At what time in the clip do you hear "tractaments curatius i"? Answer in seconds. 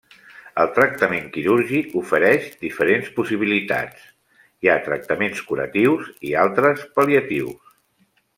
4.89-6.35